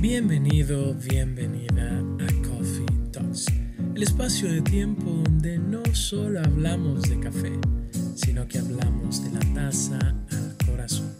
[0.00, 3.46] Bienvenido, bienvenida a Coffee Talks,
[3.94, 7.52] el espacio de tiempo donde no solo hablamos de café,
[8.14, 9.98] sino que hablamos de la taza
[10.30, 11.16] al corazón.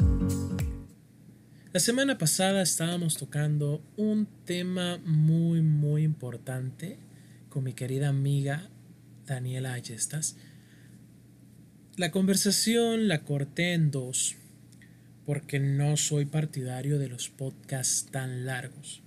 [1.72, 6.98] La semana pasada estábamos tocando un tema muy, muy importante
[7.48, 8.68] con mi querida amiga
[9.26, 10.36] Daniela Ayestas.
[11.96, 14.36] La conversación la corté en dos
[15.26, 19.02] porque no soy partidario de los podcasts tan largos.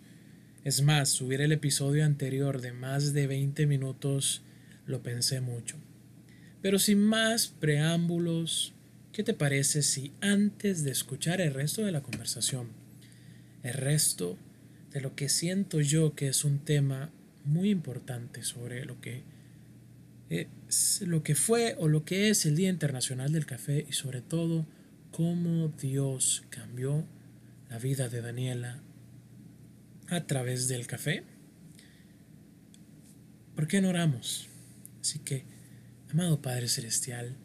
[0.66, 4.44] Es más, subir el episodio anterior de más de 20 minutos
[4.86, 5.78] lo pensé mucho.
[6.62, 8.74] Pero sin más preámbulos,
[9.14, 12.68] ¿qué te parece si antes de escuchar el resto de la conversación,
[13.64, 14.38] el resto
[14.92, 17.12] de lo que siento yo que es un tema
[17.46, 19.24] muy importante sobre lo que
[20.30, 24.22] es, lo que fue o lo que es el Día Internacional del Café y sobre
[24.22, 24.66] todo
[25.12, 27.06] cómo Dios cambió
[27.70, 28.82] la vida de Daniela
[30.08, 31.24] a través del café?
[33.56, 34.48] ¿Por qué no oramos?
[35.02, 35.46] Así que,
[36.12, 37.36] amado Padre Celestial,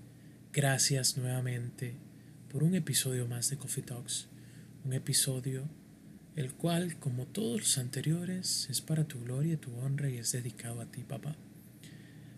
[0.52, 1.96] gracias nuevamente
[2.50, 4.28] por un episodio más de Coffee Talks,
[4.84, 5.68] un episodio
[6.36, 10.32] el cual, como todos los anteriores, es para tu gloria y tu honra y es
[10.32, 11.36] dedicado a ti, papá.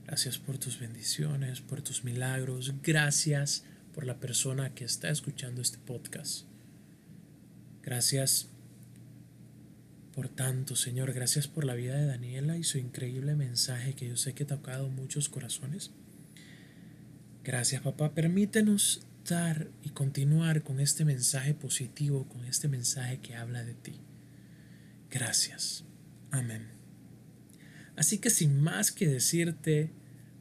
[0.07, 3.65] Gracias por tus bendiciones, por tus milagros, gracias
[3.97, 6.45] por la persona que está escuchando este podcast.
[7.83, 8.51] Gracias
[10.13, 11.15] por tanto, Señor.
[11.15, 14.49] Gracias por la vida de Daniela y su increíble mensaje que yo sé que ha
[14.49, 15.93] tocado muchos corazones.
[17.43, 18.13] Gracias, papá.
[18.13, 23.99] Permítenos dar y continuar con este mensaje positivo, con este mensaje que habla de ti.
[25.11, 25.85] Gracias.
[26.31, 26.67] Amén.
[27.97, 29.91] Así que sin más que decirte,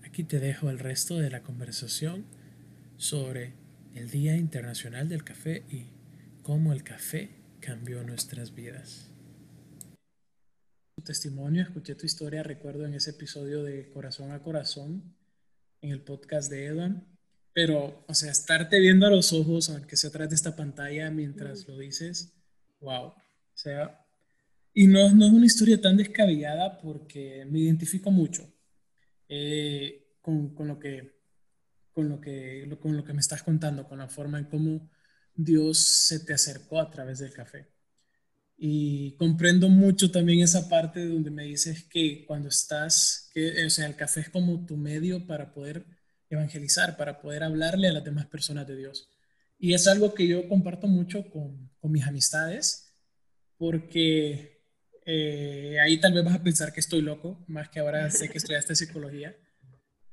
[0.04, 2.26] aquí te dejo el resto de la conversación
[2.98, 3.54] sobre
[3.94, 5.88] el Día Internacional del Café y
[6.42, 7.30] cómo el café
[7.60, 9.12] cambió nuestras vidas.
[10.96, 15.16] Tu testimonio, escuché tu historia, recuerdo en ese episodio de Corazón a Corazón,
[15.82, 17.04] en el podcast de Edwin,
[17.54, 21.68] pero, o sea, estarte viendo a los ojos, aunque sea atrás de esta pantalla mientras
[21.68, 22.34] lo dices,
[22.82, 23.16] wow, o
[23.54, 24.06] sea,
[24.74, 28.54] y no, no es una historia tan descabellada porque me identifico mucho
[29.30, 31.15] eh, con, con lo que
[31.96, 34.92] con lo que, con lo que me estás contando, con la forma en cómo
[35.34, 37.70] Dios se te acercó a través del café.
[38.58, 43.88] Y comprendo mucho también esa parte donde me dices que cuando estás, que, o sea,
[43.88, 45.86] el café es como tu medio para poder
[46.30, 49.10] evangelizar, para poder hablarle a las demás personas de Dios.
[49.58, 52.94] Y es algo que yo comparto mucho con, con mis amistades,
[53.58, 54.64] porque
[55.06, 58.38] eh, ahí tal vez vas a pensar que estoy loco, más que ahora sé que
[58.40, 59.36] estudiaste psicología.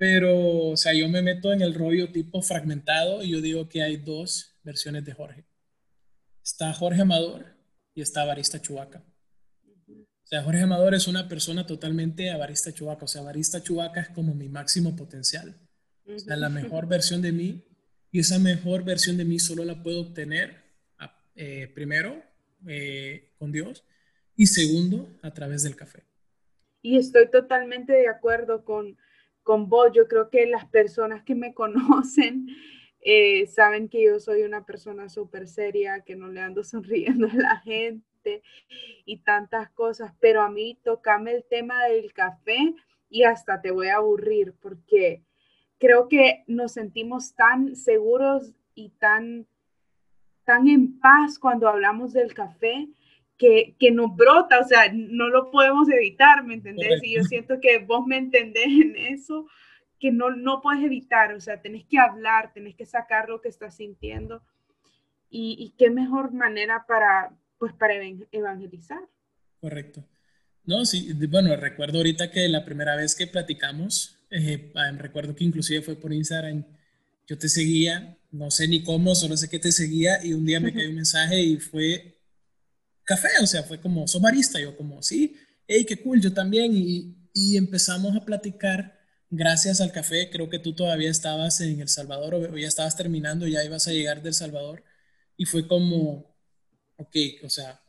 [0.02, 3.84] Pero, o sea, yo me meto en el rollo tipo fragmentado y yo digo que
[3.84, 5.44] hay dos versiones de Jorge.
[6.42, 7.46] Está Jorge Amador
[7.94, 9.04] y está Barista Chubaca.
[9.86, 13.04] O sea, Jorge Amador es una persona totalmente avarista Chubaca.
[13.04, 15.54] O sea, Barista Chubaca es como mi máximo potencial.
[16.04, 17.64] O sea, la mejor versión de mí.
[18.10, 20.64] Y esa mejor versión de mí solo la puedo obtener,
[21.36, 22.20] eh, primero,
[22.66, 23.84] eh, con Dios.
[24.34, 26.02] Y segundo, a través del café.
[26.82, 28.98] Y estoy totalmente de acuerdo con
[29.42, 29.90] con vos.
[29.92, 32.46] Yo creo que las personas que me conocen
[33.00, 37.34] eh, saben que yo soy una persona súper seria, que no le ando sonriendo a
[37.34, 38.42] la gente
[39.04, 42.74] y tantas cosas, pero a mí tocame el tema del café
[43.10, 45.24] y hasta te voy a aburrir porque
[45.78, 49.48] creo que nos sentimos tan seguros y tan,
[50.44, 52.88] tan en paz cuando hablamos del café
[53.42, 57.02] que, que, nos brota, o sea, no lo podemos evitar, ¿me entendés?
[57.02, 59.48] Y yo siento que vos me entendés en eso,
[59.98, 63.48] que no, no puedes evitar, o sea, tenés que hablar, tenés que sacar lo que
[63.48, 64.44] estás sintiendo.
[65.28, 67.94] Y, y qué mejor manera para, pues, para
[68.30, 69.00] evangelizar.
[69.60, 70.04] Correcto.
[70.64, 75.82] No, sí, bueno, recuerdo ahorita que la primera vez que platicamos, eh, recuerdo que inclusive
[75.82, 76.64] fue por Instagram,
[77.26, 80.60] yo te seguía, no sé ni cómo, solo sé que te seguía y un día
[80.60, 82.11] me cayó un mensaje y fue
[83.04, 84.60] café, o sea, fue como, ¿sos barista?
[84.60, 88.98] Yo como, sí, hey, qué cool, yo también, y, y empezamos a platicar
[89.30, 93.46] gracias al café, creo que tú todavía estabas en El Salvador o ya estabas terminando,
[93.46, 94.84] ya ibas a llegar del Salvador,
[95.36, 96.36] y fue como,
[96.96, 97.80] ok, o sea,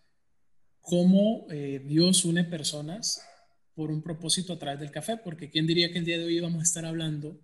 [0.79, 3.21] cómo eh, Dios une personas
[3.75, 6.37] por un propósito a través del café, porque quién diría que el día de hoy
[6.37, 7.39] íbamos a estar hablando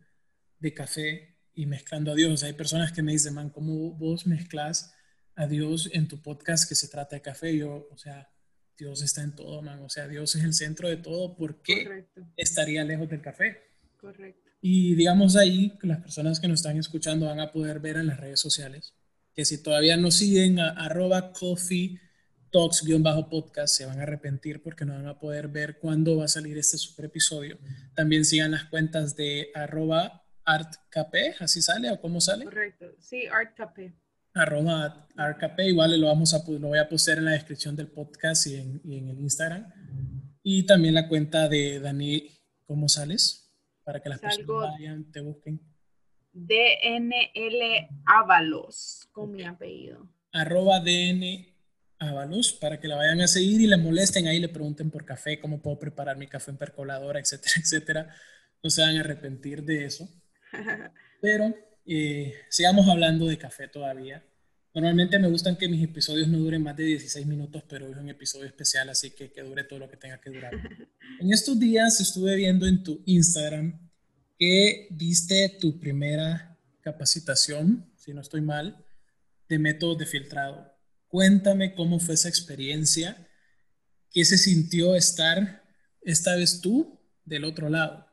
[0.60, 2.44] de café y mezclando a Dios.
[2.44, 4.94] Hay personas que me dicen, man, ¿cómo vos mezclas
[5.40, 7.56] a Dios en tu podcast que se trata de café.
[7.56, 8.30] Yo, o sea,
[8.78, 9.80] Dios está en todo, man.
[9.84, 11.34] O sea, Dios es el centro de todo.
[11.38, 13.58] ¿Por qué estaría lejos del café?
[13.96, 14.52] Correcto.
[14.60, 18.20] Y digamos ahí, las personas que nos están escuchando van a poder ver en las
[18.20, 18.94] redes sociales
[19.34, 21.98] que si todavía no siguen a arroba coffee
[22.52, 26.58] talks-podcast, se van a arrepentir porque no van a poder ver cuándo va a salir
[26.58, 27.58] este super episodio.
[27.96, 32.44] También sigan las cuentas de arroba artcp, así sale o cómo sale.
[32.44, 33.94] Correcto, sí, artcp.
[34.40, 38.48] Arroba artcp, igual lo, vamos a, lo voy a poner en la descripción del podcast
[38.48, 39.68] y en, y en el Instagram.
[40.42, 42.30] Y también la cuenta de Dani,
[42.66, 43.54] ¿cómo sales?
[43.84, 45.62] Para que las personas vayan, te busquen.
[46.32, 50.08] DNL Ábalos, con mi apellido.
[50.32, 51.54] Arroba DN
[52.00, 55.40] Ábalos, para que la vayan a seguir y le molesten ahí, le pregunten por café,
[55.40, 58.16] cómo puedo preparar mi café en percoladora, etcétera, etcétera.
[58.64, 60.10] No se van a arrepentir de eso.
[61.22, 61.54] Pero
[61.86, 64.24] eh, sigamos hablando de café todavía.
[64.80, 67.98] Normalmente me gustan que mis episodios no duren más de 16 minutos, pero hoy es
[67.98, 70.54] un episodio especial, así que que dure todo lo que tenga que durar.
[71.20, 73.78] En estos días estuve viendo en tu Instagram
[74.38, 78.86] que viste tu primera capacitación, si no estoy mal,
[79.50, 80.74] de método de filtrado.
[81.10, 83.28] Cuéntame cómo fue esa experiencia,
[84.12, 85.62] qué se sintió estar
[86.04, 88.08] esta vez tú del otro lado.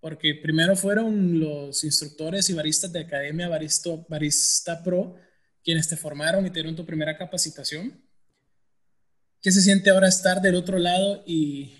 [0.00, 5.29] Porque primero fueron los instructores y baristas de Academia Barista, Barista Pro
[5.70, 7.92] quienes te formaron y te dieron tu primera capacitación.
[9.40, 11.76] ¿Qué se siente ahora estar del otro lado y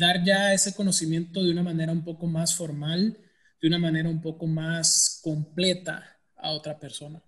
[0.00, 3.16] dar ya ese conocimiento de una manera un poco más formal,
[3.62, 7.22] de una manera un poco más completa a otra persona?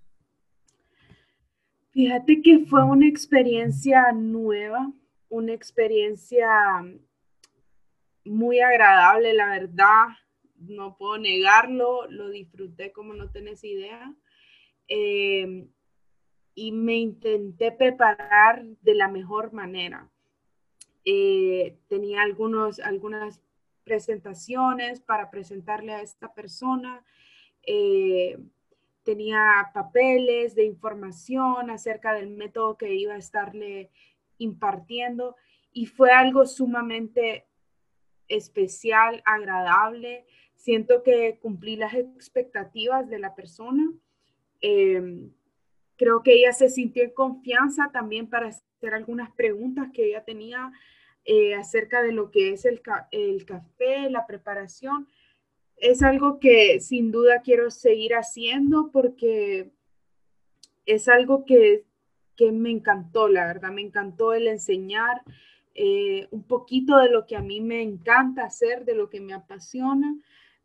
[1.93, 4.93] Fíjate que fue una experiencia nueva,
[5.29, 6.49] una experiencia
[8.25, 10.07] muy agradable, la verdad,
[10.57, 14.13] no puedo negarlo, lo disfruté como no tenés idea.
[14.89, 15.69] Eh,
[16.55, 20.11] y me intenté preparar de la mejor manera.
[21.05, 23.41] Eh, tenía algunos, algunas
[23.85, 27.05] presentaciones para presentarle a esta persona.
[27.67, 28.39] Eh,
[29.03, 33.91] tenía papeles de información acerca del método que iba a estarle
[34.39, 35.37] impartiendo
[35.73, 37.47] y fue algo sumamente
[38.29, 40.27] especial, agradable.
[40.55, 43.93] Siento que cumplí las expectativas de la persona.
[44.61, 45.33] Em,
[46.03, 50.73] creo que ella se sintió en confianza también para hacer algunas preguntas que ella tenía
[51.25, 55.07] eh, acerca de lo que es el, café, la preparación.
[55.77, 59.71] Es algo que sin duda quiero seguir haciendo porque
[60.87, 61.85] es algo que,
[62.37, 65.23] que me encantó, la verdad, me encantó el enseñar
[65.77, 69.35] eh, un poquito de lo que a mí me encanta hacer, de lo que me
[69.35, 70.17] apasiona,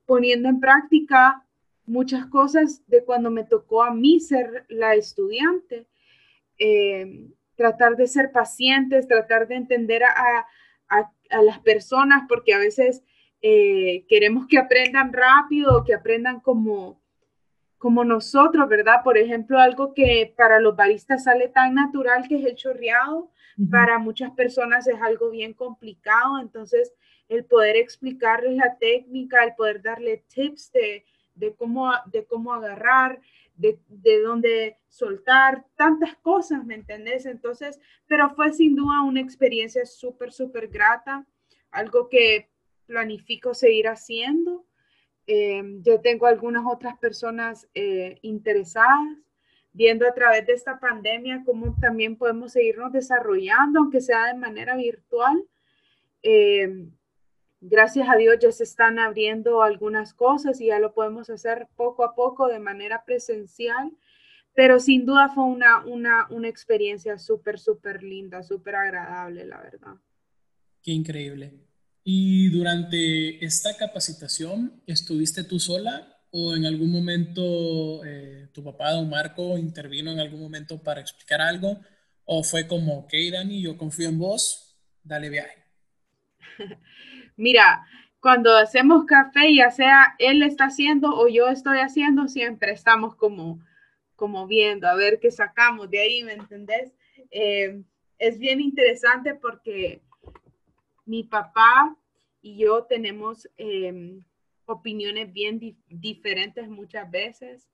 [0.08, 1.46] poniendo en práctica
[1.88, 5.88] muchas cosas de cuando me tocó a mí ser la estudiante.
[6.60, 10.48] Eh, tratar de ser pacientes, tratar de entender a,
[11.42, 13.04] las personas, porque a veces
[13.42, 17.02] eh, queremos que aprendan rápido, que aprendan como,
[17.78, 19.04] como nosotros, ¿verdad?
[19.04, 23.32] Por ejemplo, algo que para los baristas sale tan natural que es el chorreado,
[23.72, 26.94] para muchas personas es algo bien complicado, entonces
[27.28, 31.04] el poder explicarles la técnica, el poder darle tips de,
[31.38, 33.20] de, cómo, de cómo agarrar,
[33.56, 37.26] de, de dónde soltar, tantas cosas, ¿me entendés?
[37.26, 41.26] Entonces, pero fue sin duda una experiencia súper, súper grata,
[41.72, 42.50] algo que
[42.86, 44.66] planifico seguir haciendo.
[45.28, 49.18] Eh, yo tengo algunas otras personas eh, interesadas,
[49.74, 54.76] viendo a través de esta pandemia cómo también podemos seguirnos desarrollando, aunque sea de manera
[54.76, 55.44] virtual.
[56.24, 56.88] Eh,
[57.62, 62.04] gracias a Dios ya se están abriendo algunas cosas y ya lo podemos hacer poco
[62.04, 63.92] a poco de manera presencial,
[64.54, 69.96] pero sin duda fue una, una, una experiencia súper, súper linda, súper agradable, la verdad.
[70.82, 71.54] Qué increíble.
[72.04, 79.10] ¿Y durante esta capacitación estuviste tú sola o en algún momento eh, tu papá, don
[79.10, 81.80] Marco, intervino en algún momento para explicar algo?
[82.24, 85.64] ¿O fue como, ok, Dani, yo confío en vos, dale viaje?
[87.38, 87.88] Mira,
[88.20, 93.60] cuando hacemos café, ya sea él está haciendo o yo estoy haciendo, siempre estamos como,
[94.16, 96.94] como viendo a ver qué sacamos de ahí, ¿me entendés?
[97.30, 97.82] Eh,
[98.18, 100.02] es bien interesante porque
[101.06, 101.96] mi papá
[102.42, 104.24] y yo tenemos em,
[104.66, 107.70] opiniones bien diferentes muchas veces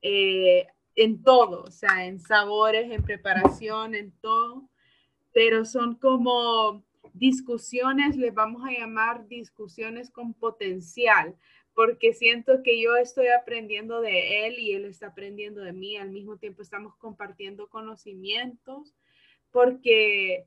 [0.00, 4.68] eh, en todo, o sea, en sabores, en preparación, en todo,
[5.32, 6.84] pero son como
[7.14, 11.34] discusiones, les vamos a llamar discusiones con potencial,
[11.74, 16.10] porque siento que yo estoy aprendiendo de él y él está aprendiendo de mí, al
[16.10, 18.94] mismo tiempo estamos compartiendo conocimientos,
[19.50, 20.46] porque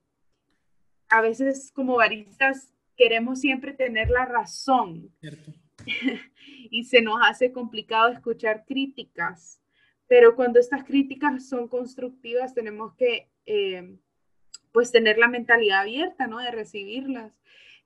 [1.10, 5.12] a veces como baristas queremos siempre tener la razón.
[6.70, 9.62] Y se nos hace complicado escuchar críticas,
[10.06, 13.30] pero cuando estas críticas son constructivas tenemos que...
[13.46, 13.98] Eh,
[14.72, 16.40] pues tener la mentalidad abierta, ¿no?
[16.40, 17.34] De recibirlas.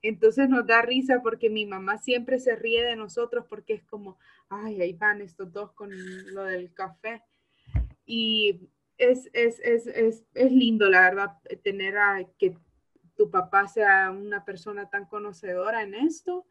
[0.02, 4.18] Entonces nos da risa porque mi mamá siempre se ríe de nosotros porque es como,
[4.48, 5.90] ay, ahí van estos dos con
[6.34, 7.22] lo del café.
[8.04, 9.86] Y es, es, es,
[10.34, 12.56] es lindo, la verdad, tener a que
[13.16, 16.46] tu papá sea una persona tan conocedora en esto.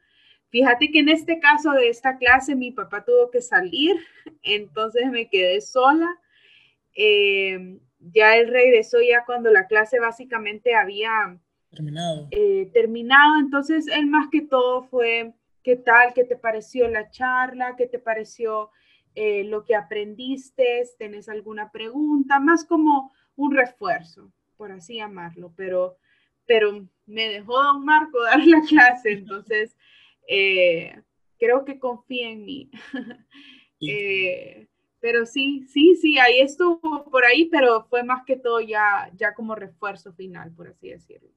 [0.50, 3.96] Fíjate que en este caso de esta clase mi papá tuvo que salir,
[4.44, 6.10] entonces me quedé sola.
[6.96, 11.40] Eh, ya él regresó ya cuando la clase básicamente había
[11.70, 12.28] terminado.
[12.32, 13.40] Eh, terminado.
[13.40, 16.14] Entonces, él más que todo fue, ¿qué tal?
[16.14, 17.76] ¿Qué te pareció la charla?
[17.78, 18.72] ¿Qué te pareció
[19.16, 20.84] eh, lo que aprendiste?
[20.98, 22.40] ¿Tenés alguna pregunta?
[22.40, 25.98] Más como un refuerzo, por así llamarlo, pero,
[26.46, 29.76] pero me dejó don Marco dar la clase, entonces
[30.28, 31.02] eh,
[31.40, 32.72] creo que confía en mí.
[35.02, 36.80] pero sí, sí, sí, ahí estuvo
[37.10, 41.32] por ahí, pero fue más que todo ya, ya como refuerzo final, por así decirlo.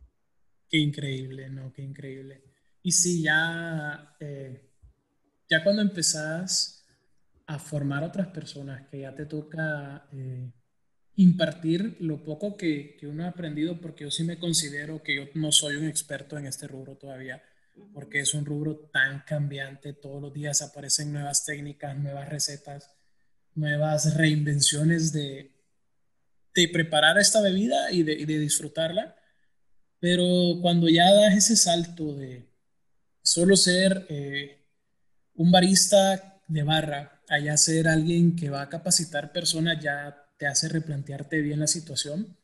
[0.69, 1.73] Qué increíble, ¿no?
[1.73, 2.45] Qué increíble.
[2.83, 4.71] Y sí, ya, eh,
[5.49, 6.87] ya cuando empezás
[7.47, 10.53] a formar otras personas, que ya te toca eh,
[11.17, 15.25] impartir lo poco que, que, uno ha aprendido, porque yo sí me considero que yo
[15.35, 17.43] no soy un experto en este rubro todavía,
[17.93, 22.94] porque es un rubro tan cambiante, todos los días aparecen nuevas técnicas, nuevas recetas,
[23.55, 25.53] nuevas reinvenciones de,
[26.55, 29.17] de preparar esta bebida y de, y de disfrutarla
[30.05, 32.47] pero cuando ya das ese salto de
[33.23, 34.67] solo ser eh,
[35.33, 40.69] un barista de barra, allá ser alguien que va a capacitar personas, ya te hace
[40.69, 42.37] replantearte bien la situación.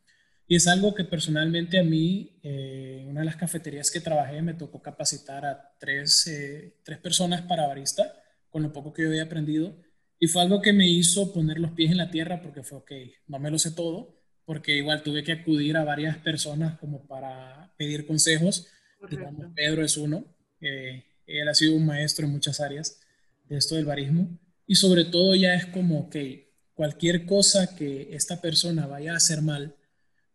[0.47, 4.55] Y es algo que personalmente a mí, eh, una de las cafeterías que trabajé, me
[4.55, 8.11] tocó capacitar a tres, eh, tres personas para barista,
[8.49, 9.77] con lo poco que yo había aprendido.
[10.21, 12.93] Y fue algo que me hizo poner los pies en la tierra porque fue, ok,
[13.27, 17.75] no me lo sé todo, porque igual tuve que acudir a varias personas como para
[17.77, 18.69] pedir consejos.
[19.11, 20.25] Digamos, Pedro es uno,
[20.61, 23.01] él ha sido un maestro en muchas áreas
[23.49, 28.41] de esto del barismo y sobre todo ya es como, que cualquier cosa que esta
[28.41, 29.75] persona vaya a hacer mal,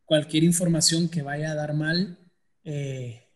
[0.03, 2.19] cualquier información que vaya a dar mal,
[2.63, 3.29] eh,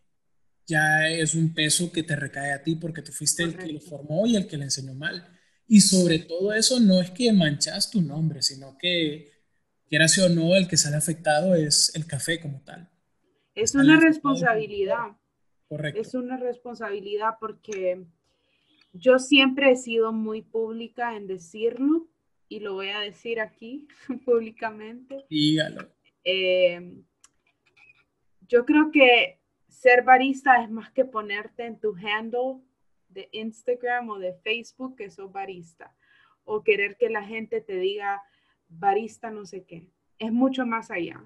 [0.66, 3.80] ya es un peso que te recae a ti porque tú fuiste el que lo
[3.80, 5.26] formó y el que le enseñó mal.
[5.72, 9.30] Y sobre todo eso no es que manchas tu nombre, sino que
[9.88, 12.90] quieras o no, el que sale afectado es el café como tal.
[13.54, 15.16] Es una responsabilidad.
[15.68, 16.00] Correcto.
[16.00, 18.04] Es una responsabilidad porque
[18.94, 22.08] yo siempre he sido muy pública en decirlo
[22.48, 23.86] y lo voy a decir aquí
[24.24, 25.24] públicamente.
[25.30, 25.88] Dígalo.
[26.24, 27.00] Eh,
[28.48, 32.60] yo creo que ser barista es más que ponerte en tu handle
[33.10, 35.94] de Instagram o de Facebook que sos barista
[36.44, 38.22] o querer que la gente te diga,
[38.68, 39.88] barista no sé qué.
[40.18, 41.24] Es mucho más allá.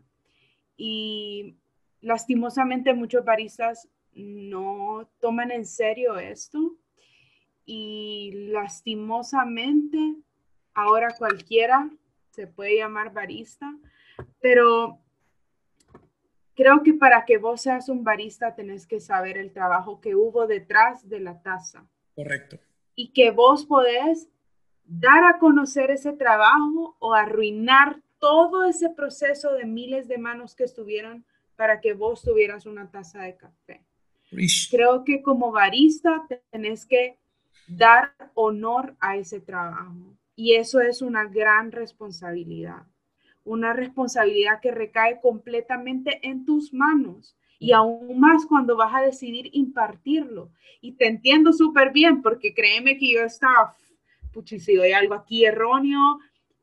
[0.76, 1.56] Y
[2.00, 6.76] lastimosamente muchos baristas no toman en serio esto
[7.66, 10.16] y lastimosamente
[10.74, 11.90] ahora cualquiera
[12.30, 13.74] se puede llamar barista,
[14.40, 15.03] pero
[16.54, 20.46] creo que para que vos seas un barista tenés que saber el trabajo que hubo
[20.46, 21.86] detrás de la taza.
[22.14, 22.58] Correcto.
[22.94, 24.28] Y que vos podés
[24.84, 30.64] dar a conocer ese trabajo o arruinar todo ese proceso de miles de manos que
[30.64, 31.24] estuvieron
[31.56, 33.84] para que vos tuvieras una taza de café.
[34.70, 37.18] Creo que como barista tenés que
[37.68, 42.82] dar honor a ese trabajo y eso es una gran responsabilidad,
[43.44, 49.50] una responsabilidad que recae completamente en tus manos y aún más cuando vas a decidir
[49.52, 50.50] impartirlo.
[50.80, 53.76] Y te entiendo súper bien porque créeme que yo estaba
[54.34, 56.18] puchi, si hay algo aquí erróneo,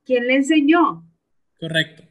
[0.06, 1.04] ¿quién le enseñó?
[1.60, 2.04] Correcto.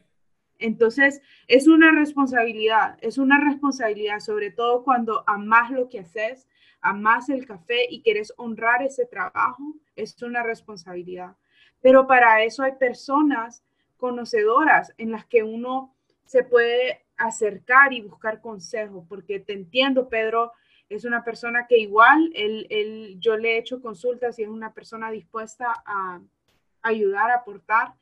[0.59, 6.49] Entonces, es una responsabilidad, es una responsabilidad, sobre todo cuando amas lo que haces,
[6.81, 9.63] amas el café y quieres honrar ese trabajo,
[9.97, 11.37] es una responsabilidad.
[11.81, 13.63] Pero para eso hay personas
[14.01, 20.53] conocedoras en las que uno se puede acercar y buscar consejo, porque te entiendo, Pedro,
[20.89, 25.11] es una persona que igual, él, yo le he hecho consultas y es una persona
[25.11, 26.21] dispuesta a
[26.83, 27.95] ayudar, a aportar.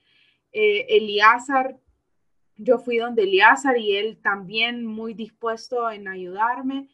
[0.53, 0.87] Eh,
[2.57, 6.89] yo fui donde Eliazar y él también muy dispuesto en ayudarme.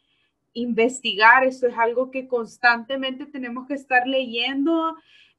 [0.53, 4.95] Investigar, esto es algo que constantemente tenemos que estar leyendo,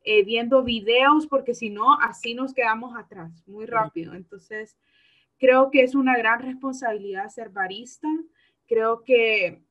[0.06, 4.14] eh, viendo videos, porque si no, así nos quedamos atrás muy rápido.
[4.14, 4.78] Entonces,
[5.38, 8.08] creo que es una gran responsabilidad ser barista.
[8.66, 9.66] Creo que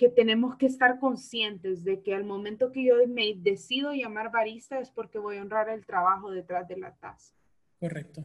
[0.00, 4.80] que tenemos que estar conscientes de que al momento que yo me decido llamar barista
[4.80, 7.34] es porque voy a honrar el trabajo detrás de la taza.
[7.78, 8.24] Correcto.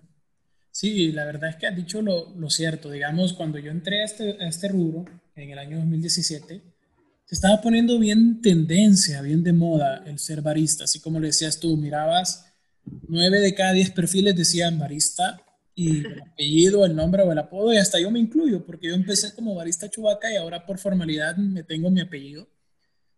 [0.72, 2.90] Sí, la verdad es que has dicho lo, cierto.
[2.90, 5.04] Digamos, cuando yo entré a este, a este rubro
[5.36, 6.62] en el año 2017,
[7.26, 10.84] se estaba poniendo bien tendencia, bien de moda el ser barista.
[10.84, 12.46] Así como le decías tú, mirabas
[13.08, 15.42] nueve de cada diez perfiles decían barista
[15.74, 18.94] y el apellido, el nombre o el apodo, y hasta yo me incluyo, porque yo
[18.94, 22.48] empecé como barista chubaca y ahora por formalidad me tengo mi apellido.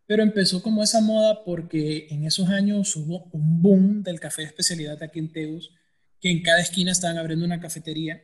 [0.07, 4.47] Pero empezó como esa moda porque en esos años hubo un boom del café de
[4.47, 5.71] especialidad aquí en Teus,
[6.19, 8.23] que en cada esquina estaban abriendo una cafetería.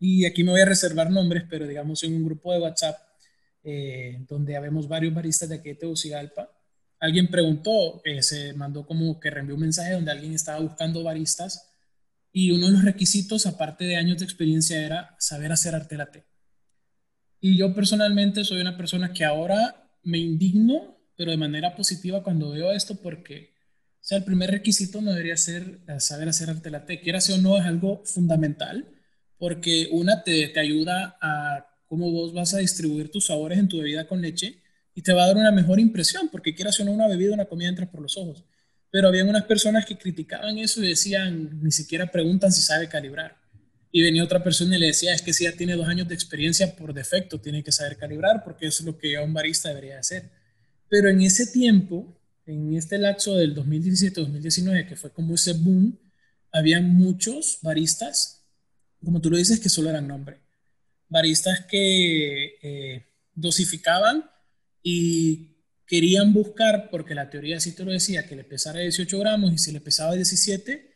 [0.00, 2.96] Y aquí me voy a reservar nombres, pero digamos en un grupo de WhatsApp
[3.64, 6.50] eh, donde habemos varios baristas de aquí de Tegucigalpa,
[7.00, 11.70] alguien preguntó, eh, se mandó como que reenvió un mensaje donde alguien estaba buscando baristas
[12.32, 16.24] y uno de los requisitos, aparte de años de experiencia, era saber hacer arte latte.
[17.40, 22.50] Y yo personalmente soy una persona que ahora me indigno, pero de manera positiva cuando
[22.50, 23.54] veo esto porque,
[24.00, 27.00] sea, el primer requisito no debería ser eh, saber hacer arte latte.
[27.00, 28.88] Quieras o no, es algo fundamental
[29.38, 33.78] porque una te, te ayuda a cómo vos vas a distribuir tus sabores en tu
[33.78, 34.62] bebida con leche
[34.94, 37.46] y te va a dar una mejor impresión, porque quieras o no, una bebida, una
[37.46, 38.44] comida entra por los ojos.
[38.90, 43.36] Pero habían unas personas que criticaban eso y decían, ni siquiera preguntan si sabe calibrar.
[43.90, 46.14] Y venía otra persona y le decía, es que si ya tiene dos años de
[46.14, 49.98] experiencia, por defecto tiene que saber calibrar, porque eso es lo que un barista debería
[49.98, 50.30] hacer.
[50.88, 55.98] Pero en ese tiempo, en este lapso del 2017-2019, que fue como ese boom,
[56.52, 58.44] había muchos baristas,
[59.02, 60.43] como tú lo dices, que solo eran nombre.
[61.14, 64.28] Baristas que eh, dosificaban
[64.82, 65.54] y
[65.86, 69.58] querían buscar, porque la teoría sí te lo decía, que le pesara 18 gramos y
[69.58, 70.92] si le pesaba 17,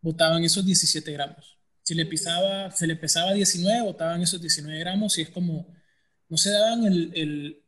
[0.00, 1.56] votaban esos 17 gramos.
[1.84, 5.72] Si le pesaba, se le pesaba 19, votaban esos 19 gramos y es como,
[6.28, 7.62] no se daban el,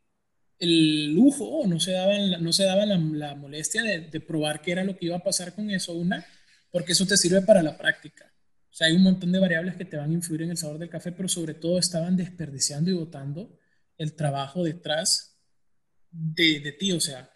[0.59, 4.83] el, lujo, no se daban, no se daban la, molestia de, de, probar qué era
[4.83, 6.27] lo que iba a pasar con eso, una,
[6.73, 8.32] porque eso te sirve para la práctica.
[8.73, 10.79] O sea, hay un montón de variables que te van a influir en el sabor
[10.79, 13.59] del café, pero sobre todo estaban desperdiciando y votando
[13.99, 15.39] el trabajo detrás
[16.11, 17.31] de, ti, o sea,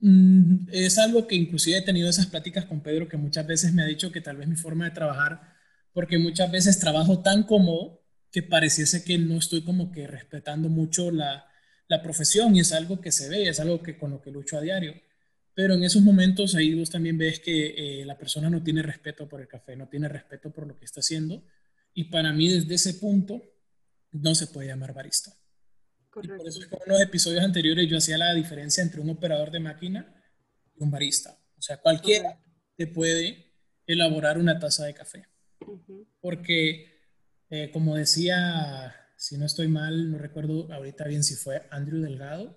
[0.00, 3.82] mm, es algo que inclusive he tenido esas pláticas con Pedro que muchas veces me
[3.82, 5.54] ha dicho que tal vez mi forma de trabajar,
[5.92, 11.10] porque muchas veces trabajo tan cómodo que pareciese que no estoy como que respetando mucho
[11.10, 11.46] la,
[11.88, 14.56] la profesión y es algo que se ve, es algo que con lo que lucho
[14.56, 14.94] a diario.
[15.54, 19.28] Pero en esos momentos ahí vos también ves que eh, la persona no tiene respeto
[19.28, 21.44] por el café, no tiene respeto por lo que está haciendo.
[21.92, 23.42] Y para mí desde ese punto
[24.10, 25.32] no se puede llamar barista
[26.14, 29.50] por eso es que en los episodios anteriores yo hacía la diferencia entre un operador
[29.50, 30.14] de máquina
[30.74, 31.38] y un barista.
[31.58, 32.40] O sea, cualquiera
[32.76, 33.52] te puede
[33.86, 35.26] elaborar una taza de café.
[36.20, 37.00] Porque,
[37.50, 42.56] eh, como decía, si no estoy mal, no recuerdo ahorita bien si fue Andrew Delgado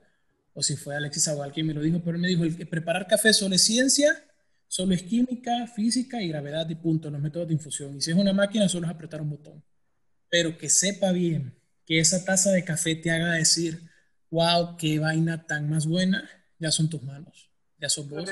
[0.57, 2.65] o si fue Alexis Agual quien me lo dijo, pero él me dijo, el que
[2.65, 4.25] preparar café solo es ciencia,
[4.67, 7.95] solo es química, física y gravedad y punto, los métodos de infusión.
[7.95, 9.63] Y si es una máquina, solo es apretar un botón.
[10.29, 13.83] Pero que sepa bien que esa taza de café te haga decir,
[14.31, 18.27] wow, qué vaina tan más buena, ya son tus manos, ya son vos.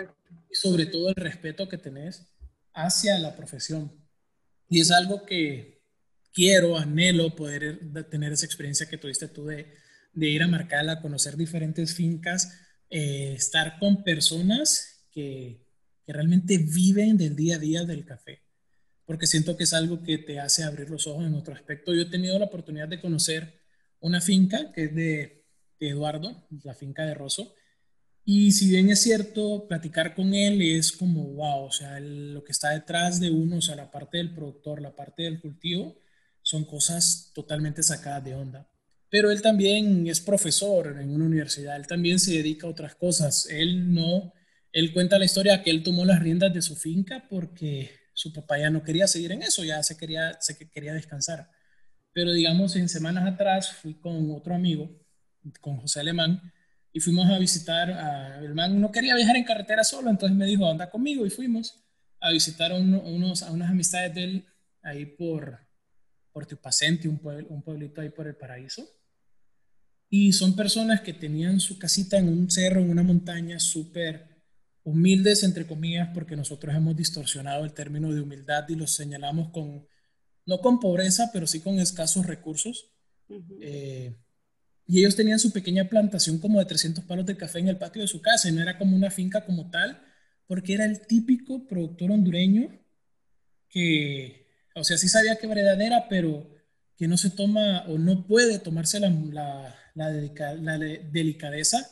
[0.50, 2.26] Y sobre todo el respeto que tenés
[2.74, 3.92] hacia la profesión.
[4.68, 5.84] Y es algo que
[6.34, 9.85] quiero, anhelo poder tener esa experiencia que tuviste tú de,
[10.16, 12.52] ir a Marcala, conocer diferentes fincas,
[12.90, 15.66] eh, estar con personas que,
[16.06, 18.46] que realmente viven del día a día del café
[19.06, 21.94] porque siento que es algo que te hace abrir los ojos en otro aspecto.
[21.94, 23.62] Yo he tenido la oportunidad de conocer
[24.00, 25.46] una finca que es de,
[25.80, 27.54] Eduardo, la finca de Rosso,
[28.24, 32.54] y si bien es cierto, platicar con él es como, wow, o sea, lo que
[32.54, 35.96] está detrás de uno, o sea, la parte del productor, la parte del cultivo,
[36.42, 38.68] son cosas totalmente sacadas de onda.
[39.16, 43.48] Pero él también es profesor en una universidad, él también se dedica a otras cosas.
[43.50, 44.34] Él no,
[44.74, 48.60] él cuenta la historia que él tomó las riendas de su finca porque su papá
[48.60, 51.50] ya no quería seguir en eso, ya se quería, se quería descansar.
[52.12, 54.92] Pero digamos, en semanas atrás fui con otro amigo,
[55.62, 56.52] con José Alemán,
[56.92, 58.82] y fuimos a visitar a Alemán.
[58.82, 61.86] No quería viajar en carretera solo, entonces me dijo, anda conmigo, y fuimos
[62.20, 64.46] a visitar a, unos, a unas amistades de él
[64.84, 65.66] ahí por,
[66.34, 66.46] por
[67.06, 68.86] un, pueblo, un pueblito ahí por el paraíso.
[70.10, 74.36] Y son personas que tenían su casita en un cerro, en una montaña, súper
[74.84, 79.88] humildes, entre comillas, porque nosotros hemos distorsionado el término de humildad y los señalamos con,
[80.46, 82.92] no con pobreza, pero sí con escasos recursos.
[83.60, 84.16] Eh,
[84.88, 88.04] y ellos tenían su pequeña plantación como de 300 palos de café en el patio
[88.04, 90.02] de su casa y no era como una finca como tal,
[90.48, 92.70] porque era el típico productor hondureño
[93.68, 96.48] que, o sea, sí sabía qué variedad era, pero
[96.96, 101.90] que no se toma o no puede tomarse la, la, la delicadeza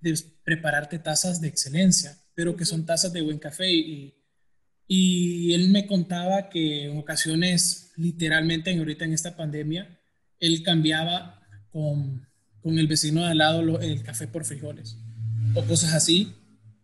[0.00, 4.14] de prepararte tazas de excelencia pero que son tazas de buen café y,
[4.86, 10.00] Y él me contaba que en ocasiones, literalmente, ahorita en esta pandemia,
[10.38, 12.26] él cambiaba con,
[12.62, 14.96] con el vecino de al lado el café por frijoles
[15.54, 16.34] o cosas así.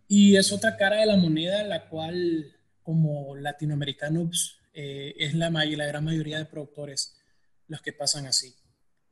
[0.07, 5.87] Y es otra cara de la moneda, la cual como latinoamericanos eh, es la, la
[5.87, 7.17] gran mayoría de productores
[7.67, 8.55] los que pasan así.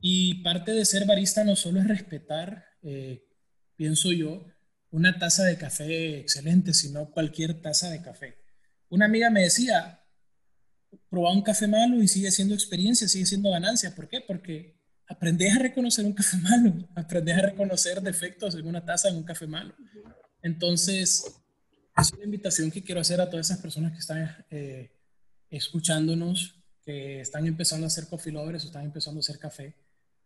[0.06, 3.26] Y parte de ser barista no solo es respetar, eh,
[3.74, 4.44] pienso yo,
[4.90, 8.36] una taza de café excelente, sino cualquier taza de café.
[8.90, 10.04] Una amiga me decía,
[11.08, 13.94] probar un café malo y sigue siendo experiencia, sigue siendo ganancia.
[13.94, 14.20] ¿Por qué?
[14.20, 19.16] Porque aprendes a reconocer un café malo, aprendes a reconocer defectos en una taza en
[19.16, 19.74] un café malo.
[20.42, 21.24] Entonces,
[21.96, 25.00] es una invitación que quiero hacer a todas esas personas que están eh,
[25.48, 29.74] escuchándonos, que están empezando a hacer coffee lovers o están empezando a hacer café,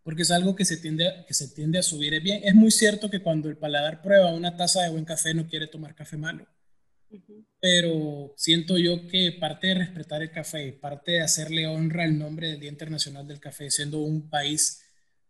[0.08, 2.14] porque es algo que se tiende, que se tiende a subir.
[2.14, 5.34] Es, bien, es muy cierto que cuando el paladar prueba una taza de buen café
[5.34, 6.48] no quiere tomar café malo,
[7.60, 12.48] pero siento yo que parte de respetar el café, parte de hacerle honra al nombre
[12.48, 14.80] del Día Internacional del Café, siendo un país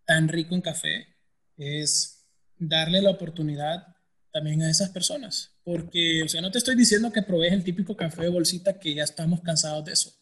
[0.04, 1.08] tan rico en café,
[1.56, 3.84] es darle la oportunidad
[4.32, 5.58] también a esas personas.
[5.64, 8.94] Porque, o sea, no te estoy diciendo que probes el típico café de bolsita que
[8.94, 10.17] ya estamos cansados de eso.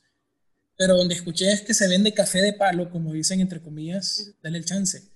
[0.76, 4.58] Pero donde escuché es que se vende café de palo, como dicen entre comillas, dale
[4.58, 5.10] el chance.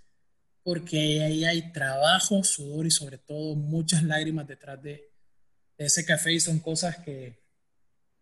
[0.62, 5.10] Porque ahí hay trabajo, sudor y sobre todo muchas lágrimas detrás de,
[5.76, 7.38] ese café y son cosas que,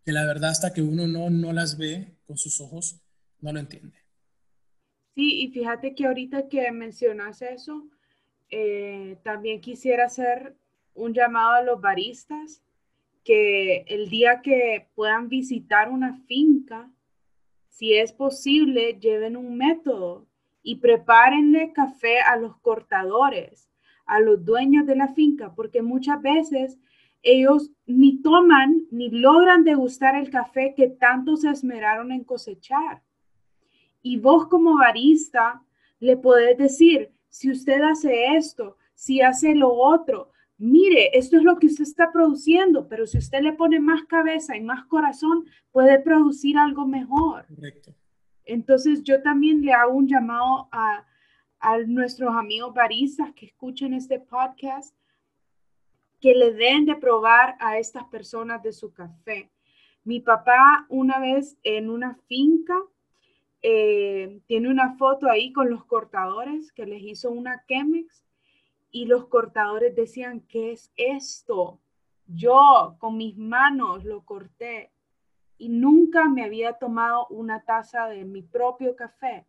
[0.05, 3.01] que, la verdad hasta que uno no, no las ve con sus ojos,
[3.41, 3.97] no lo entiende.
[5.15, 7.89] Sí, y fíjate que ahorita que mencionas eso,
[8.49, 10.55] eh, también quisiera hacer
[10.93, 12.61] un llamado a los baristas
[13.23, 16.89] que el día que puedan visitar una finca,
[17.69, 20.27] si es posible, lleven un método
[20.61, 23.69] y prepárenle café a los cortadores,
[24.05, 26.77] a los dueños de la finca, porque muchas veces
[27.21, 33.01] ellos ni toman ni logran degustar el café que tanto se esmeraron en cosechar.
[34.01, 35.61] Y vos como barista
[35.99, 41.57] le podés decir, si usted hace esto, si hace lo otro, mire, esto es lo
[41.57, 45.99] que usted está produciendo, pero si usted le pone más cabeza y más corazón, puede
[45.99, 47.47] producir algo mejor.
[47.47, 47.95] Correcto.
[48.45, 51.05] Entonces yo también le hago un llamado a,
[51.59, 54.95] a nuestros amigos baristas que escuchen este podcast,
[56.19, 59.49] que le den de probar a estas personas de su café.
[60.03, 62.75] Mi papá una vez en una finca
[63.61, 68.23] eh, tiene una foto ahí con los cortadores que les hizo una Chemex
[68.91, 71.79] y los cortadores decían, ¿qué es esto?
[72.25, 74.91] Yo con mis manos lo corté
[75.57, 79.45] y nunca me había tomado una taza de mi propio café.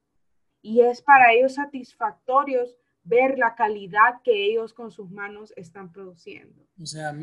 [0.63, 6.67] Y es para ellos satisfactorios ver la calidad que ellos con sus manos están produciendo.
[6.81, 7.15] O sea,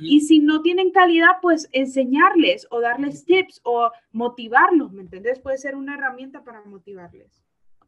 [0.00, 5.38] Y si no tienen calidad, pues enseñarles o darles tips o motivarlos, ¿me entendés?
[5.40, 7.42] Puede ser una herramienta para motivarles.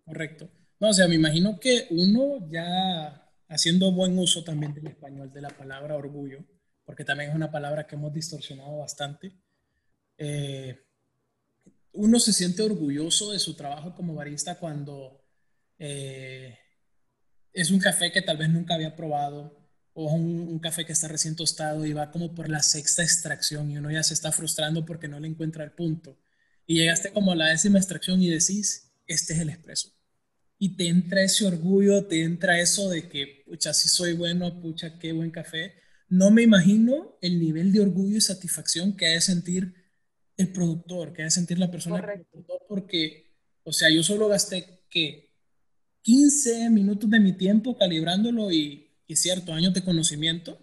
[0.05, 0.51] Correcto.
[0.81, 5.41] No, o sea, me imagino que uno ya haciendo buen uso también del español de
[5.41, 6.45] la palabra orgullo,
[6.85, 9.33] porque también es una palabra que hemos distorsionado bastante.
[10.17, 10.85] Eh,
[11.93, 15.25] uno se siente orgulloso de su trabajo como barista cuando
[15.79, 16.59] eh,
[17.53, 19.59] es un café que tal vez nunca había probado
[19.95, 23.79] o un, café que está recién tostado y va como por la sexta extracción y
[23.79, 26.17] uno ya se está frustrando porque no le encuentra el punto.
[26.67, 29.91] Y llegaste como a la décima extracción y decís, este es el expreso.
[30.57, 35.01] Y te entra ese orgullo, te entra eso de que, pucha, si soy bueno, pucha,
[35.01, 35.75] qué buen café.
[36.09, 39.75] No me imagino el nivel de orgullo y satisfacción que ha de sentir
[40.37, 42.45] el productor, que ha de sentir la persona Correcto.
[42.69, 45.35] porque, o sea, yo solo gasté que
[46.03, 50.57] 15 minutos de mi tiempo calibrándolo y, es cierto, años de conocimiento,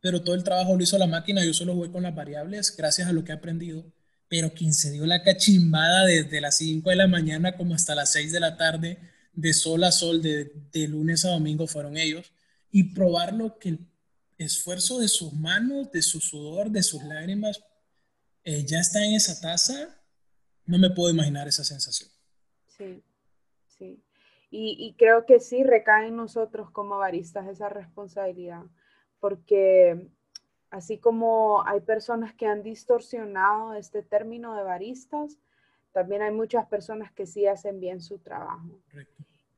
[0.00, 3.06] pero todo el trabajo lo hizo la máquina, yo solo jugué con las variables gracias
[3.06, 3.84] a lo que he aprendido,
[4.28, 8.10] pero quien se dio la cachimbada desde las 5 de la mañana como hasta las
[8.10, 8.98] 6 de la tarde,
[9.32, 10.50] de sol a sol, de,
[10.88, 12.32] lunes a domingo, fueron ellos,
[12.70, 13.86] y probar lo que el
[14.38, 17.62] esfuerzo de sus manos, de su sudor, de sus lágrimas,
[18.44, 20.00] eh, ya está en esa taza,
[20.64, 22.08] no me puedo imaginar esa sensación.
[22.66, 23.02] Sí,
[23.66, 24.02] sí.
[24.52, 28.64] Y, creo que sí recae en nosotros como baristas esa responsabilidad,
[29.20, 30.10] porque
[30.70, 35.38] así como hay personas que han distorsionado este término de baristas,
[35.92, 38.80] también hay muchas personas que sí hacen bien su trabajo.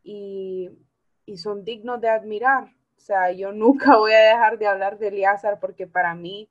[0.03, 0.69] Y,
[1.25, 2.75] y, son dignos de admirar.
[3.03, 6.49] O sea, yo nunca voy a dejar de hablar de Eliazar porque para mí,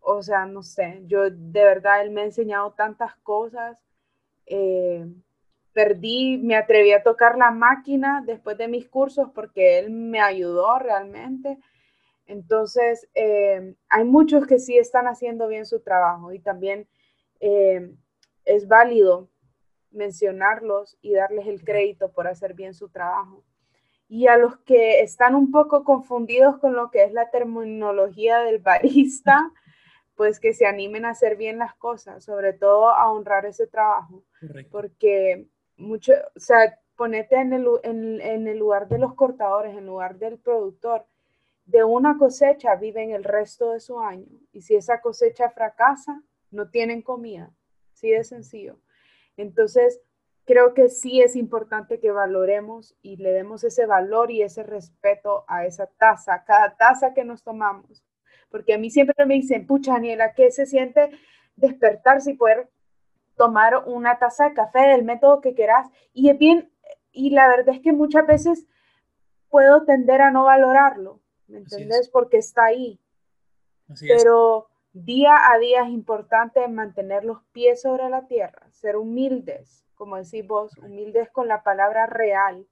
[0.00, 3.82] o sea, no sé, yo de verdad, él me ha enseñado tantas cosas.
[4.44, 5.06] Eh,
[5.72, 10.78] perdí, me atreví a tocar la máquina después de mis cursos porque él me ayudó
[10.78, 11.58] realmente.
[12.26, 16.88] Entonces, eh, hay muchos que sí están haciendo bien su trabajo y también
[17.40, 17.90] eh,
[18.44, 19.30] es válido
[19.90, 23.44] mencionarlos y darles el crédito por hacer bien su trabajo.
[24.10, 28.58] Y a los que están un poco confundidos con lo que es la terminología del
[28.58, 29.50] barista,
[30.16, 34.22] pues que se animen a hacer bien las cosas, sobre todo a honrar ese trabajo.
[34.70, 35.46] Porque
[35.78, 40.38] mucho, o sea, ponete en el, en el lugar de los cortadores, en lugar del
[40.38, 41.06] productor
[41.70, 44.26] de una cosecha viven el resto de su año.
[44.52, 46.20] Y si esa cosecha fracasa,
[46.50, 47.54] no tienen comida.
[47.92, 48.80] Así de sencillo.
[49.36, 50.00] Entonces,
[50.44, 55.44] creo que sí es importante que valoremos y le demos ese valor y ese respeto
[55.48, 58.04] a esa taza, cada taza que nos tomamos.
[58.50, 61.10] Porque a mí siempre me dicen, pucha, Daniela, ¿qué se siente
[61.56, 62.68] despertarse y poder
[63.36, 65.88] tomar una taza de café del método que quieras?
[66.12, 66.72] Y es bien,
[67.12, 68.66] y la verdad es que muchas veces
[69.48, 72.08] puedo tender a no valorarlo ¿me entendés?
[72.08, 73.00] Porque está ahí.
[74.00, 80.16] Pero día a día es importante mantener los pies sobre la tierra, ser humildes, como
[80.16, 82.66] decís vos, humildes con la palabra real,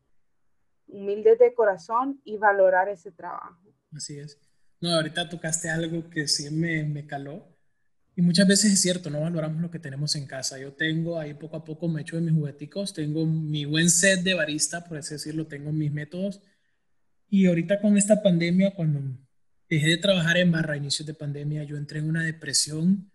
[0.87, 3.61] humildes de corazón y valorar ese trabajo.
[3.93, 4.41] Así es.
[4.81, 7.47] No, ahorita tocaste algo que sí me, me caló.
[8.17, 10.59] Y muchas veces es cierto, no valoramos lo que tenemos en casa.
[10.59, 14.23] Yo tengo ahí poco a poco me echo de mis jugueticos, tengo mi buen set
[14.23, 16.41] de barista, por así decirlo, tengo mis métodos
[17.29, 19.01] y ahorita con esta pandemia, cuando
[19.69, 23.13] dejé de trabajar en barra a inicios de pandemia, yo entré en una depresión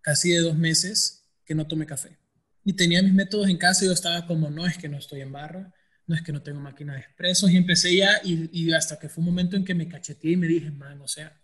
[0.00, 2.21] casi de dos meses que no tomé café.
[2.64, 5.20] Y tenía mis métodos en casa y yo estaba como, no, es que no estoy
[5.20, 5.72] en barra,
[6.06, 7.50] no es que no tengo máquina de expresos.
[7.50, 10.46] Y empecé ya, y, hasta que fue un momento en que me cacheteé y me
[10.46, 11.40] dije, man, o sea,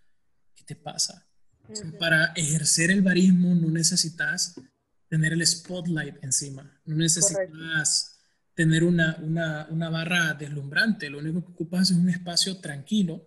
[0.55, 1.25] ¿qué te pasa?
[1.99, 4.55] para ejercer el barismo no necesitas
[5.07, 8.19] tener el spotlight encima, no necesitas
[8.55, 11.09] tener una, una, una, barra deslumbrante.
[11.09, 13.25] Lo único que ocupas es un espacio tranquilo,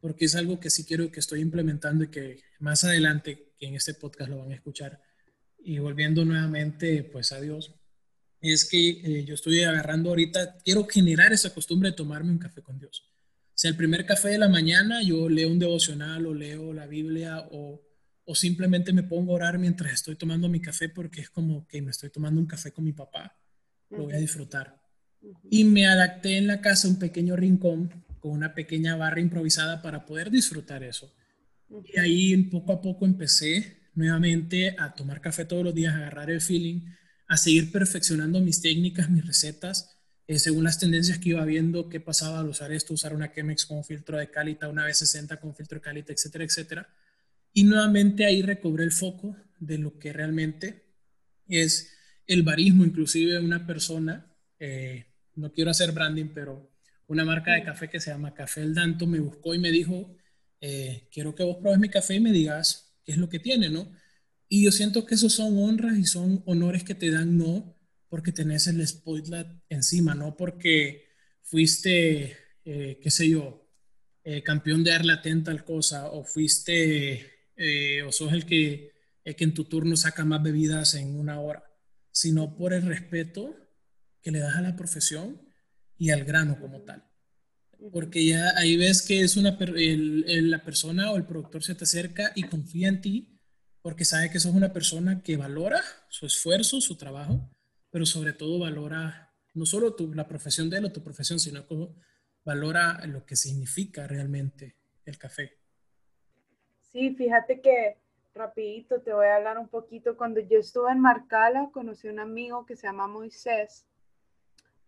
[0.00, 3.74] porque es algo que sí quiero que estoy implementando y que más adelante, que en
[3.74, 5.00] este podcast lo van a escuchar.
[5.64, 7.74] Y volviendo nuevamente, pues a Dios,
[8.40, 12.62] es que eh, yo estoy agarrando ahorita, quiero generar esa costumbre de tomarme un café
[12.62, 13.04] con Dios.
[13.48, 16.86] O sea, el primer café de la mañana yo leo un devocional o leo la
[16.86, 17.80] Biblia o,
[18.24, 21.80] o simplemente me pongo a orar mientras estoy tomando mi café porque es como que
[21.80, 23.36] me estoy tomando un café con mi papá
[23.92, 24.80] lo voy a disfrutar.
[25.50, 30.04] Y me adapté en la casa un pequeño rincón con una pequeña barra improvisada para
[30.04, 31.12] poder disfrutar eso.
[31.84, 36.30] Y ahí poco a poco empecé nuevamente a tomar café todos los días, a agarrar
[36.30, 36.80] el feeling,
[37.26, 42.00] a seguir perfeccionando mis técnicas, mis recetas, eh, según las tendencias que iba viendo, qué
[42.00, 45.76] pasaba al usar esto, usar una Chemex con filtro de calita, una B60 con filtro
[45.78, 46.88] de calita, etcétera, etcétera.
[47.52, 50.84] Y nuevamente ahí recobré el foco de lo que realmente
[51.48, 51.92] es
[52.26, 54.26] el barismo, inclusive una persona,
[54.58, 56.70] eh, no quiero hacer branding, pero
[57.08, 60.16] una marca de café que se llama Café El Danto me buscó y me dijo,
[60.60, 63.92] eh, quiero que vos probes mi café y me digas es lo que tiene, ¿no?
[64.48, 67.76] Y yo siento que esos son honras y son honores que te dan no
[68.08, 71.08] porque tenés el spotlight encima, no porque
[71.42, 73.58] fuiste, eh, qué sé yo,
[74.44, 77.28] campeón de darle atenta tal cosa o fuiste
[78.06, 78.92] o sos el que,
[79.24, 81.72] el que en tu turno saca más bebidas en una hora
[82.12, 83.56] sino por el respeto
[84.20, 85.40] que le das a la profesión
[85.96, 87.04] y al grano como tal.
[87.90, 92.32] Porque ya ahí ves que es una la persona o el productor se te acerca
[92.34, 93.40] y confía en ti
[93.82, 97.50] porque sabe que sos una persona que valora su esfuerzo, su trabajo,
[97.90, 101.66] pero sobre todo valora no solo tu, la profesión de él o tu profesión, sino
[101.66, 101.88] que
[102.44, 105.58] valora lo que significa realmente el café.
[106.92, 107.98] Sí, fíjate que
[108.34, 110.16] rapidito, te voy a hablar un poquito.
[110.16, 113.86] Cuando yo estuve en Marcala, conocí a un amigo que se llama Moisés.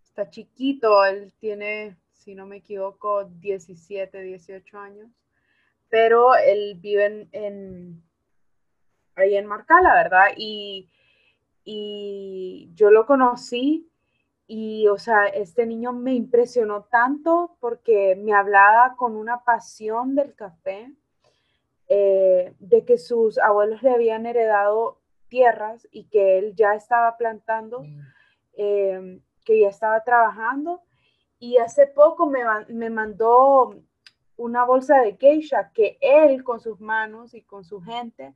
[0.04, 5.08] Está chiquito, él tiene, si no me equivoco, 17, 18 años.
[5.88, 8.02] Pero él vive en,
[9.14, 10.28] ahí en Marcala, ¿verdad?
[10.36, 10.88] Y,
[11.64, 13.88] y yo lo conocí
[14.46, 20.34] y, o sea, este niño me impresionó tanto porque me hablaba con una pasión del
[20.34, 20.92] café
[21.88, 27.80] eh, de que sus abuelos le habían heredado tierras y que él ya estaba plantando,
[27.80, 28.00] mm.
[28.58, 30.82] eh, que ya estaba trabajando.
[31.44, 33.74] Y hace poco me, me mandó
[34.36, 38.34] una bolsa de geisha que él con sus manos y con su gente,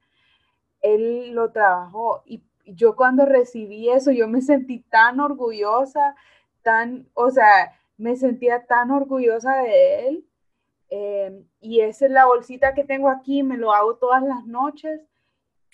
[0.80, 2.22] él lo trabajó.
[2.26, 6.14] Y yo cuando recibí eso, yo me sentí tan orgullosa,
[6.62, 10.28] tan, o sea, me sentía tan orgullosa de él
[10.90, 15.00] Em, y esa es la bolsita que tengo aquí, me lo hago todas las noches.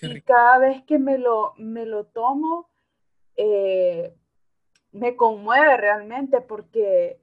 [0.01, 2.69] y cada vez que me lo, me lo tomo,
[3.37, 4.15] eh,
[4.93, 7.21] me conmueve realmente porque,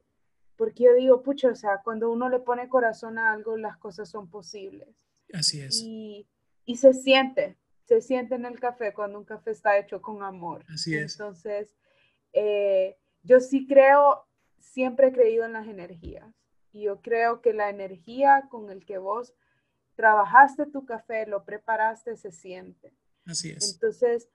[0.62, 4.08] porque yo digo, pucha, o sea, cuando uno le pone corazón a algo, las cosas
[4.08, 4.88] son posibles.
[5.34, 5.82] Así es.
[5.82, 6.28] Y,
[6.66, 10.64] y se siente, se siente en el café cuando un café está hecho con amor.
[10.72, 11.14] Así es.
[11.14, 11.76] Entonces,
[12.32, 14.28] eh, yo sí creo,
[14.60, 16.32] siempre he creído en las energías.
[16.72, 19.34] Y yo creo que la energía con el que vos
[19.96, 22.94] trabajaste tu café, lo preparaste, se siente.
[23.26, 23.74] Así es.
[23.74, 24.30] Entonces,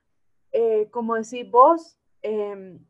[0.51, 2.85] eh, como decís vos, em,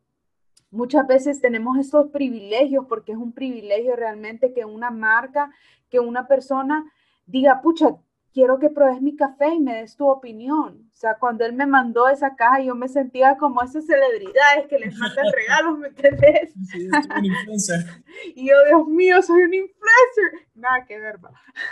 [0.77, 5.51] muchas veces tenemos estos privilegios, porque es un privilegio realmente que una marca,
[5.91, 6.85] que una persona
[7.27, 7.97] diga, pucha,
[8.37, 10.87] quiero que pruebes mi café y me des tu opinión.
[10.93, 14.79] O sea, cuando él me mandó esa caja, yo me sentía como esas celebridades que
[14.79, 16.53] les mandan regalos, ¿me entendés?
[16.71, 16.87] Sí,
[17.17, 17.81] un influencer.
[18.35, 20.49] y yo, Dios mío, soy un influencer.
[20.55, 21.19] Nada que ver,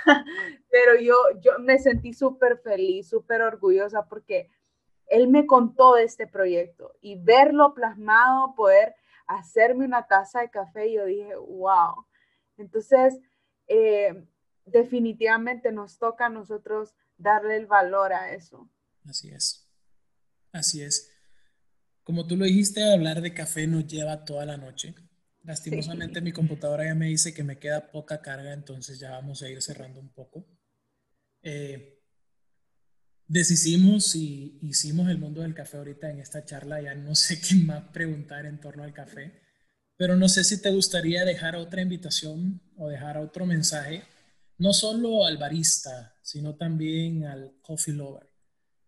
[0.71, 4.49] Pero yo, yo me sentí súper feliz, súper orgullosa porque
[5.09, 8.95] él me contó de este proyecto y verlo plasmado, poder
[9.27, 12.07] hacerme una taza de café, yo dije, wow.
[12.57, 13.19] Entonces,
[13.67, 14.27] eh,
[14.65, 18.71] definitivamente nos toca a nosotros darle el valor a eso.
[19.09, 19.69] Así es.
[20.53, 21.11] Así es.
[22.03, 24.95] Como tú lo dijiste, hablar de café nos lleva toda la noche.
[25.43, 29.49] Lastimosamente mi computadora ya me dice que me queda poca carga, entonces ya vamos a
[29.49, 30.47] ir cerrando un poco.
[31.43, 31.94] Eh,
[33.27, 37.55] deshicimos y hicimos el mundo del café ahorita en esta charla, ya no sé qué
[37.57, 39.41] más preguntar en torno al café,
[39.97, 44.03] pero no sé si te gustaría dejar otra invitación o dejar otro mensaje
[44.59, 48.29] no solo al barista, sino también al coffee lover.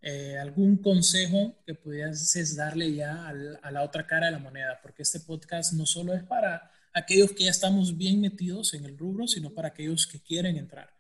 [0.01, 4.79] Eh, ¿Algún consejo que pudieses darle ya a la otra cara de la moneda?
[4.81, 8.97] Porque este podcast no solo es para aquellos que ya estamos bien metidos en el
[8.97, 10.96] rubro, sino para aquellos que quieren entrar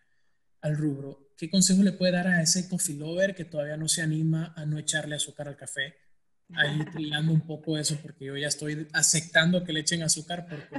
[0.67, 1.31] al rubro.
[1.37, 4.65] ¿Qué consejo le puede dar a ese coffee lover que todavía no se anima a
[4.65, 5.95] no echarle azúcar al café?
[6.55, 10.77] Ahí trillando un poco eso, porque yo ya estoy aceptando que le echen azúcar porque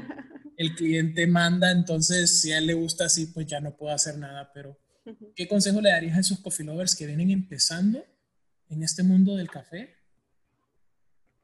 [0.58, 4.18] el cliente manda, entonces si a él le gusta así, pues ya no puedo hacer
[4.18, 4.78] nada, pero
[5.36, 8.04] ¿qué consejo le darías a esos coffee lovers que vienen empezando
[8.70, 9.96] en este mundo del café?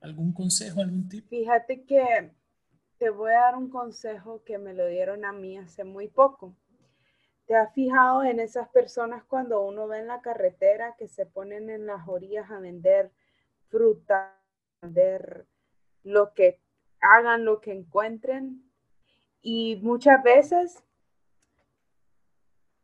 [0.01, 1.29] ¿Algún consejo, algún tip?
[1.29, 2.31] Fíjate que
[2.97, 6.57] te voy a dar un consejo que me lo dieron a mí hace muy poco.
[7.45, 11.69] ¿Te has fijado en esas personas cuando uno ve en la carretera que se ponen
[11.69, 13.11] en las orillas a vender
[13.67, 14.33] fruta,
[14.81, 15.45] a vender
[16.03, 16.61] lo que
[17.01, 18.63] hagan, lo que encuentren?
[19.41, 20.83] Y muchas veces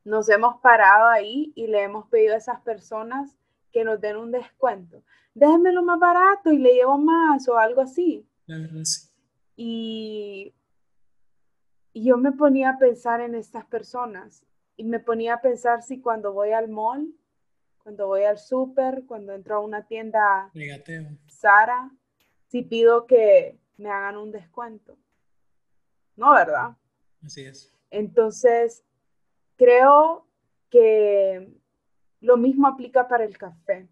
[0.04, 3.38] nos hemos parado ahí y le hemos pedido a esas personas
[3.72, 5.04] que nos den un descuento.
[5.34, 8.28] Déjenmelo más barato y le llevo más o algo así.
[9.56, 10.54] Y,
[11.94, 14.44] y yo me ponía a pensar en estas personas
[14.80, 17.14] y me ponía a pensar si cuando voy al mall,
[17.84, 20.50] cuando voy al súper, cuando entro a una tienda
[21.28, 21.92] Sara,
[22.48, 24.98] si pido que me hagan un descuento.
[26.16, 26.34] ¿no?
[26.34, 26.78] ¿Verdad?
[27.26, 27.74] Así es.
[27.92, 28.86] Entonces,
[29.58, 30.26] creo
[30.70, 31.54] que
[32.22, 33.86] lo mismo aplica para el café.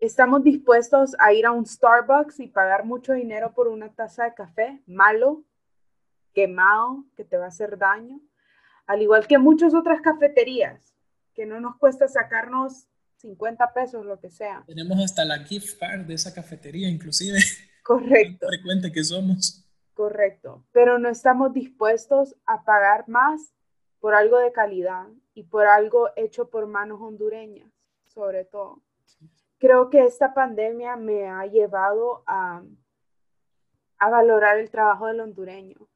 [0.00, 4.34] Estamos dispuestos a ir a un Starbucks y pagar mucho dinero por una taza de
[4.34, 5.44] café malo,
[6.34, 8.20] quemado, que te va a hacer daño,
[8.90, 10.96] al igual que muchas otras cafeterías,
[11.32, 14.64] que no nos cuesta sacarnos 50 pesos, lo que sea.
[14.66, 17.38] Tenemos hasta la gift card de esa cafetería, inclusive.
[17.84, 18.48] Correcto.
[18.48, 19.64] frecuente que somos.
[19.94, 23.54] Correcto, pero no estamos dispuestos a pagar más
[24.00, 27.70] por algo de calidad y por algo hecho por manos hondureñas,
[28.08, 28.82] sobre todo.
[29.58, 32.64] Creo que esta pandemia me ha llevado a,
[33.98, 35.88] a valorar el trabajo del hondureño.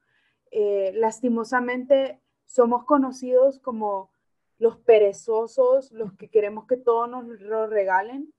[0.49, 4.11] Eh, lastimosamente somos conocidos como
[4.57, 8.33] los perezosos, los que queremos que todo nos lo regalen,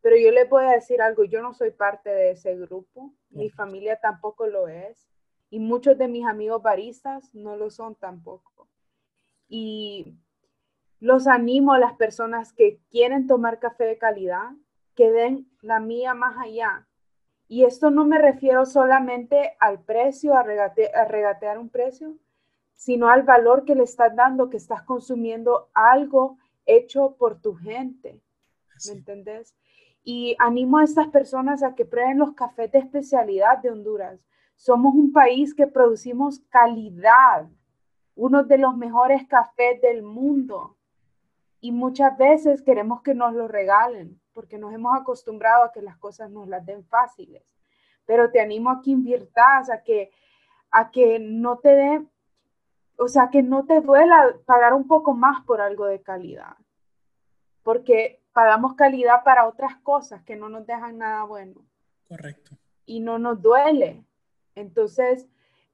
[0.00, 3.96] pero yo le a decir algo, yo no soy parte de ese grupo, mi familia
[3.96, 5.08] tampoco lo es,
[5.50, 8.68] y muchos de mis amigos baristas no lo son tampoco.
[9.48, 10.16] Y
[11.00, 14.50] los animo a las personas que quieren tomar café de calidad,
[14.94, 16.86] que den la mía más allá.
[17.48, 22.16] Y esto no me refiero solamente al precio, a, regatear un precio,
[22.76, 28.20] sino al valor que le estás dando, que estás consumiendo algo hecho por tu gente.
[28.86, 29.54] ¿Me entendés?
[30.08, 34.24] y animo a estas personas a que prueben los cafés de especialidad de Honduras.
[34.54, 37.48] Somos un país que producimos calidad,
[38.14, 40.76] uno de los mejores cafés del mundo.
[41.60, 45.96] Y muchas veces queremos que nos lo regalen porque nos hemos acostumbrado a que las
[45.98, 47.42] cosas nos las den fáciles.
[48.04, 50.12] Pero te animo a que inviertas, a que,
[50.70, 52.06] a que no te dé,
[52.96, 56.56] o sea, que no te duela pagar un poco más por algo de calidad.
[57.62, 61.66] Porque pagamos calidad para otras cosas que no nos dejan nada bueno.
[62.08, 62.56] Correcto.
[62.86, 64.04] Y no nos duele.
[64.54, 65.26] Entonces,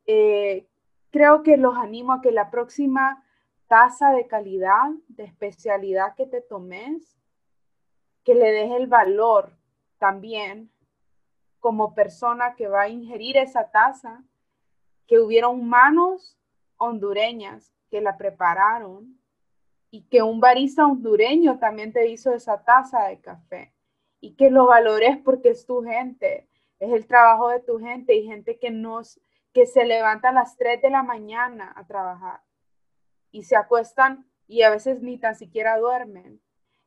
[0.07, 0.67] eh,
[1.11, 3.25] creo que los animo a que la próxima
[3.69, 7.17] taza de calidad, de especialidad que te tomes,
[8.25, 9.53] que le des el valor
[9.99, 10.71] también
[11.61, 14.23] como persona que va a ingerir esa taza,
[15.07, 16.37] que hubieron manos
[16.83, 19.19] hondureñas que la prepararon
[19.91, 23.75] y que un barista hondureño también te hizo esa taza de café
[24.21, 28.27] y que lo valores porque es tu gente, es el trabajo de tu gente y
[28.27, 29.21] gente que nos
[29.53, 32.41] que se levanta a las 3 de la mañana a trabajar
[33.31, 36.41] y se acuestan y a veces ni tan siquiera duermen.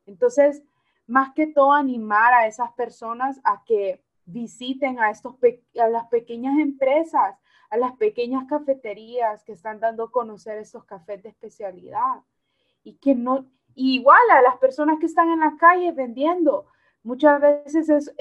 [0.04, 0.62] Entonces,
[1.06, 5.36] más que todo animar a esas personas a que visiten a, estos
[5.80, 7.36] a las pequeñas empresas,
[7.70, 12.22] a las pequeñas cafeterías que están dando a conocer estos cafés de especialidad.
[12.82, 16.66] Y que no, igual a las personas que están en la calle vendiendo,
[17.02, 18.14] muchas veces es,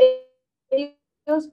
[0.70, 1.50] ellos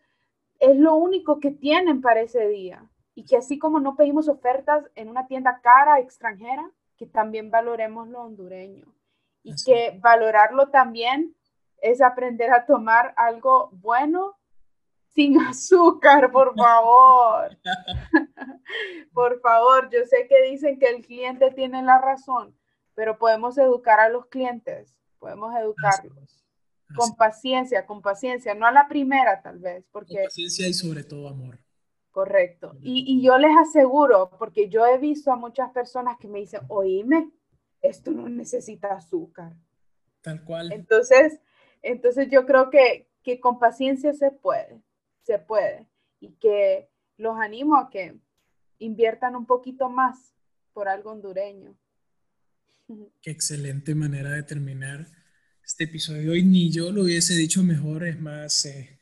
[0.61, 2.87] es lo único que tienen para ese día.
[3.15, 8.09] Y que así como no pedimos ofertas en una tienda cara extranjera, que también valoremos
[8.09, 8.87] lo hondureño.
[9.43, 11.35] Y que valorarlo también
[11.83, 14.37] es aprender a tomar algo bueno
[15.23, 17.57] sin azúcar, por favor.
[19.13, 22.57] por favor, yo sé que dicen que el cliente tiene la razón,
[22.95, 26.45] pero podemos educar a los clientes, podemos educarlos.
[26.95, 30.15] Con paciencia, con paciencia, no a la primera tal vez, porque...
[30.15, 31.59] Con paciencia y sobre todo amor.
[32.11, 32.77] Correcto.
[32.83, 36.61] Y, y, yo les aseguro, porque yo he visto a muchas personas que me dicen,
[36.69, 37.31] oíme,
[37.81, 39.55] esto no necesita azúcar.
[40.21, 40.71] Tal cual.
[40.71, 41.41] Entonces,
[41.81, 44.83] entonces yo creo que, que con paciencia se puede
[45.23, 45.89] se puede
[46.21, 48.19] y que los animo a que
[48.79, 50.35] inviertan un poquito más
[50.73, 51.77] por algo hondureño.
[53.21, 55.07] Qué excelente manera de terminar
[55.65, 56.35] este episodio.
[56.35, 59.01] Y ni yo lo hubiese dicho mejor, es más, eh,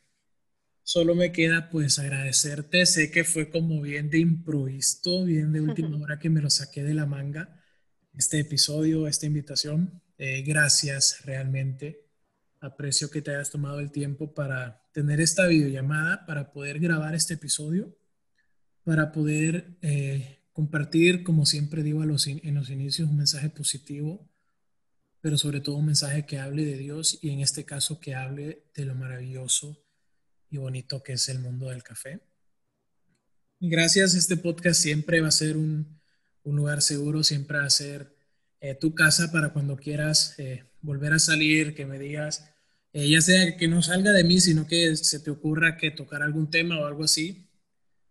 [0.82, 2.86] solo me queda pues agradecerte.
[2.86, 6.82] Sé que fue como bien de improviso, bien de última hora que me lo saqué
[6.82, 7.62] de la manga,
[8.14, 10.02] este episodio, esta invitación.
[10.18, 12.06] Eh, gracias realmente.
[12.60, 17.34] Aprecio que te hayas tomado el tiempo para tener esta videollamada, para poder grabar este
[17.34, 17.96] episodio,
[18.84, 24.28] para poder eh, compartir, como siempre digo a los, en los inicios, un mensaje positivo,
[25.20, 28.64] pero sobre todo un mensaje que hable de Dios y en este caso que hable
[28.74, 29.82] de lo maravilloso
[30.48, 32.20] y bonito que es el mundo del café.
[33.60, 36.00] Gracias, este podcast siempre va a ser un,
[36.42, 38.16] un lugar seguro, siempre va a ser
[38.60, 42.50] eh, tu casa para cuando quieras eh, volver a salir, que me digas,
[42.92, 46.22] eh, ya sea que no salga de mí, sino que se te ocurra que tocar
[46.22, 47.48] algún tema o algo así,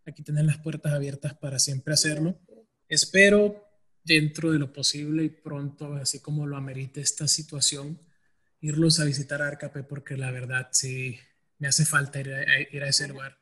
[0.06, 2.40] aquí tener las puertas abiertas para siempre hacerlo.
[2.88, 3.66] Espero
[4.04, 8.02] dentro de lo posible y pronto, así como lo amerite esta situación,
[8.62, 11.20] irlos a visitar a Arcape porque la verdad sí
[11.58, 13.38] me hace falta ir a, ese lugar.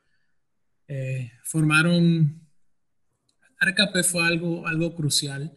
[0.88, 2.48] Eh, formaron,
[3.58, 5.54] Arcape fue algo, algo crucial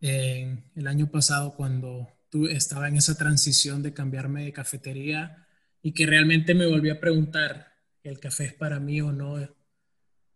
[0.00, 2.08] el año pasado cuando
[2.50, 5.46] estaba en esa transición de cambiarme de cafetería
[5.82, 7.72] y que realmente me volví a preguntar,
[8.02, 9.36] ¿el café es para mí o no?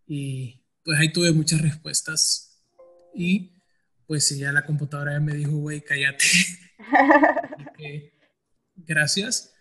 [0.06, 2.64] Y pues ahí tuve muchas respuestas
[3.14, 3.54] y
[4.06, 6.24] pues si ya la computadora me dijo, güey, cállate.
[8.76, 9.54] gracias.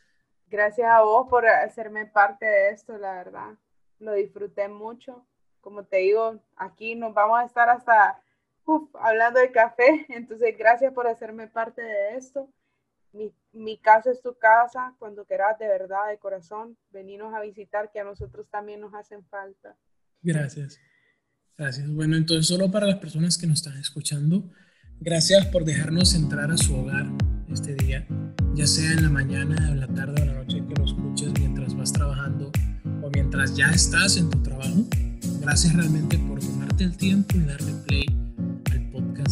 [0.50, 3.56] Gracias a vos por hacerme parte de esto, la verdad.
[4.00, 5.26] Lo disfruté mucho.
[5.60, 8.22] Como te digo, aquí nos vamos a estar hasta
[9.02, 12.50] hablando de café, entonces gracias por hacerme parte de esto.
[13.14, 17.90] Mi, mi, casa es tu casa, cuando quieras de verdad, de corazón, venirnos a visitar,
[17.92, 19.76] que a nosotros también nos hacen falta.
[20.22, 20.80] Gracias.
[21.58, 21.90] Gracias.
[21.90, 24.44] Bueno, entonces solo para las personas que nos están escuchando,
[25.00, 27.08] gracias por dejarnos entrar a su hogar
[27.52, 28.06] este día,
[28.54, 31.32] ya sea en la mañana, en la tarde o en la noche que lo escuches
[31.40, 32.52] mientras vas trabajando
[33.02, 34.86] o mientras ya estás en tu trabajo.
[35.42, 38.27] Gracias realmente por tomarte el tiempo y darle play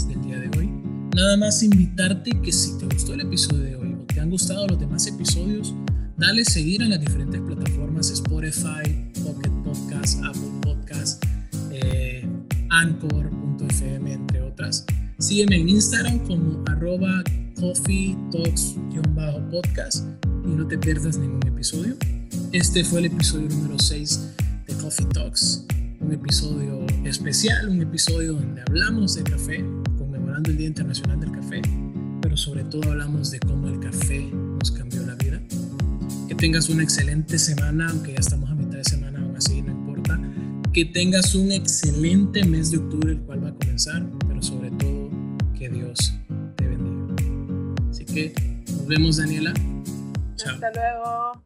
[0.04, 0.70] del día de hoy.
[1.16, 4.68] Nada más invitarte que si te gustó el episodio de hoy o te han gustado
[4.68, 5.74] los demás episodios,
[6.18, 8.84] dale seguir en las diferentes plataformas Spotify,
[9.24, 11.24] Pocket Podcast, Apple Podcast,
[11.72, 12.28] eh,
[12.72, 14.86] Anchor.fm, entre otras.
[15.18, 17.24] Sígueme en Instagram como arroba
[17.58, 20.06] coffee talks-podcast
[20.44, 21.96] y no te pierdas ningún episodio.
[22.52, 24.20] Este fue el episodio número 6
[24.68, 25.66] de Coffee Talks
[26.06, 29.66] un episodio especial, un episodio donde hablamos de café,
[29.98, 31.62] conmemorando el Día Internacional del Café,
[32.22, 35.42] pero sobre todo hablamos de cómo el café nos cambió la vida.
[36.28, 39.72] Que tengas una excelente semana, aunque ya estamos a mitad de semana, aún así no
[39.72, 40.20] importa.
[40.74, 45.10] Que tengas un excelente mes de octubre, el cual va a comenzar, pero sobre todo
[45.58, 46.14] que Dios
[46.56, 47.16] te bendiga.
[47.90, 48.36] Así que
[48.68, 49.54] nos vemos, Daniela.
[50.36, 50.54] Chao.
[50.54, 51.44] Hasta luego.